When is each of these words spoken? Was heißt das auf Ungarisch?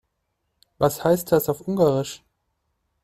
Was 0.79 1.03
heißt 1.03 1.31
das 1.31 1.47
auf 1.47 1.61
Ungarisch? 1.67 2.23